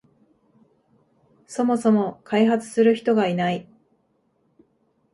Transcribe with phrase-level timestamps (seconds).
[1.45, 3.67] そもそも開発する人がいない